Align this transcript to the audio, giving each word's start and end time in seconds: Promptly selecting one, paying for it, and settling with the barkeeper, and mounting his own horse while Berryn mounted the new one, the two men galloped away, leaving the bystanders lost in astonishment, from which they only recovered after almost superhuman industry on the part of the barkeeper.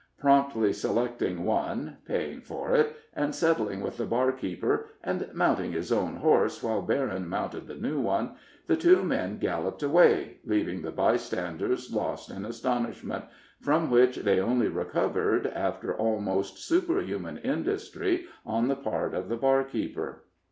Promptly 0.17 0.73
selecting 0.73 1.43
one, 1.45 1.97
paying 2.07 2.41
for 2.41 2.73
it, 2.73 2.95
and 3.13 3.35
settling 3.35 3.81
with 3.81 3.97
the 3.97 4.05
barkeeper, 4.07 4.87
and 5.03 5.29
mounting 5.31 5.73
his 5.73 5.91
own 5.91 6.15
horse 6.15 6.63
while 6.63 6.81
Berryn 6.81 7.27
mounted 7.27 7.67
the 7.67 7.75
new 7.75 7.99
one, 7.99 8.31
the 8.65 8.75
two 8.75 9.03
men 9.03 9.37
galloped 9.37 9.83
away, 9.83 10.39
leaving 10.43 10.81
the 10.81 10.89
bystanders 10.89 11.93
lost 11.93 12.31
in 12.31 12.45
astonishment, 12.45 13.25
from 13.59 13.91
which 13.91 14.15
they 14.17 14.39
only 14.39 14.69
recovered 14.69 15.45
after 15.45 15.95
almost 15.95 16.57
superhuman 16.65 17.37
industry 17.37 18.25
on 18.43 18.69
the 18.69 18.75
part 18.75 19.13
of 19.13 19.29
the 19.29 19.37
barkeeper. 19.37 20.23